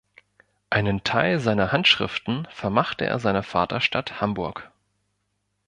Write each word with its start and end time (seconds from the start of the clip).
Einen 0.71 1.03
Teil 1.03 1.39
seiner 1.39 1.71
Handschriften 1.71 2.47
vermachte 2.49 3.05
er 3.05 3.19
seiner 3.19 3.43
Vaterstadt 3.43 4.19
Hamburg. 4.19 4.71